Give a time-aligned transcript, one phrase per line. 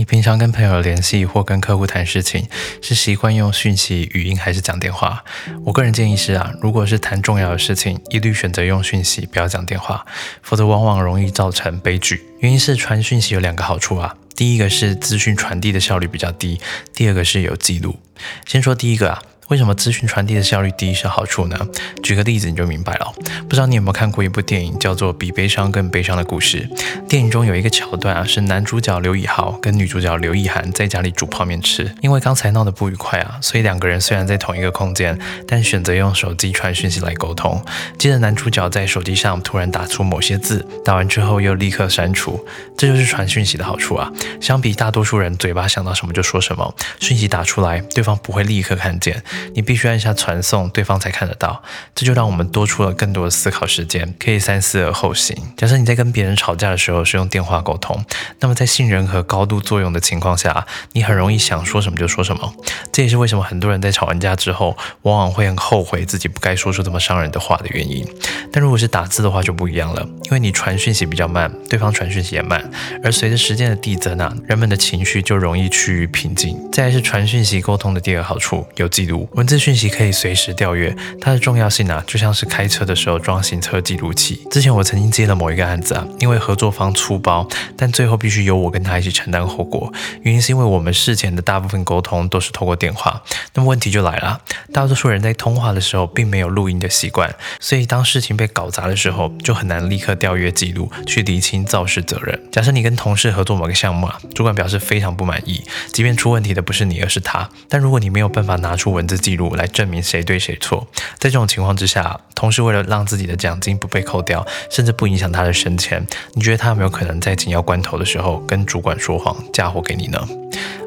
[0.00, 2.48] 你平常跟朋友联系或跟客户谈事情，
[2.80, 5.22] 是习惯用讯息、语音还是讲电话？
[5.62, 10.06] 我个人建议是啊，如果是谈重要的事情，一律选择用讯息，不要讲电话，
[10.40, 12.24] 否则往往容易造成悲剧。
[12.38, 16.58] 原因是传讯息有两个好处啊，第一个是资讯传递的效率比较低，
[16.94, 18.00] 第二个是有记录。
[18.46, 19.22] 先说第一个啊。
[19.48, 21.58] 为什么资讯传递的效率低是好处呢？
[22.04, 23.12] 举个例子你就明白了。
[23.50, 26.68] 不知道你有没有看过一部电影，叫做《比悲伤更悲伤的故事》。
[27.08, 31.92] 电影中有一个桥段啊，是男主角刘以豪跟女主角刘亦涵在家里煮泡面吃。
[32.00, 37.60] 因为刚才闹得不愉快啊，所以两个人虽然在同一个空间，但选择用手机传讯息来沟通。
[37.98, 42.46] 接着男主角在手机上突然打出某些字，打完之后又立刻删除，
[42.78, 44.12] 这就是传讯息的好处啊。
[44.40, 49.20] 相比大多数人嘴巴想到什么就说什么，讯息打出来，对方不会立刻看见。
[49.56, 51.60] 你必须按下传送，对方才看得到，
[51.96, 55.34] 这就让我们多出了更多的思考时间，可以三思而后行。
[55.56, 58.04] 假设你在跟别人吵架的时候是用电话沟通，
[58.40, 62.54] 那么在信任和高度作用的情况下，你很容易想说什么就说什么。
[62.92, 68.06] 这也是为什么很多人在吵完架之后，往往会很后悔自己不该说出这么伤人的话的原因。
[68.52, 72.62] 但如果是打字的话就不一样了，因为你传讯息比较慢，对方传讯息也慢，
[73.02, 76.58] 而随着时间的递增啊，人们的情绪就容易趋于平静。
[76.70, 79.70] 再来是传讯息沟通的第二好处，有记录，文字讯。
[79.70, 84.44] 讯息可以随时调阅，它的重要性啊，就像是开车的时候装行车记录器。
[84.50, 89.92] 之前我曾经接了某一个案子啊，因为合作方粗暴，但最后必须由我跟他一起承担后果。
[90.22, 93.22] 原因是因为我们事前的大部分沟通都是透过电话。
[93.54, 94.40] 那么问题就来了，
[94.72, 102.40] 大多数人在通话的时候并没有录音的习惯，所以当事情被搞砸的时候，就很难立刻调阅记录去厘清肇事责任。
[102.50, 109.54] 假设你跟同事合作某个项目啊，主管表示非常不满意，即便出问题的不是你，而是他，但如果你没有办法拿出文字记录。
[109.60, 110.86] 来证明谁对谁错，
[111.18, 120.26] 在这种情况之下，同事为了让自自己的奖金不被扣掉，甚至不影响他的升迁，你觉得他有没有可能在紧要关头的时候跟主管说谎嫁祸给你呢？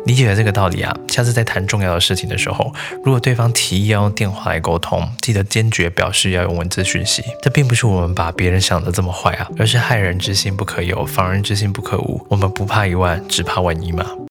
[0.08, 2.74] 理解了这个道理啊，下次在谈重要的事情的时候，
[3.04, 7.24] 如果对方提议要用电话来沟通，记得坚决表示要用文字讯息。
[7.44, 12.26] 这并不是我们把别人想的这么坏啊，而是害人之心不可有，防人之心不可无。
[12.30, 14.04] 我们不怕一万，只怕万一嘛。